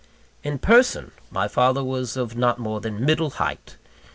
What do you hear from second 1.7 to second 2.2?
was